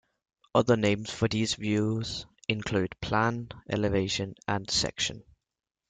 Other 0.55 0.77
names 0.77 1.11
for 1.11 1.27
these 1.27 1.53
views 1.53 2.25
include 2.47 2.99
"plan", 3.01 3.49
"elevation" 3.69 4.33
and 4.47 4.67
"section". 4.67 5.21